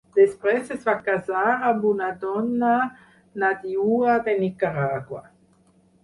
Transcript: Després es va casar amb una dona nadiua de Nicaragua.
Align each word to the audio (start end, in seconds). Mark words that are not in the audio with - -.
Després 0.17 0.69
es 0.75 0.85
va 0.85 0.93
casar 1.07 1.41
amb 1.71 1.83
una 1.89 2.07
dona 2.23 2.71
nadiua 3.43 4.15
de 4.29 4.35
Nicaragua. 4.39 5.21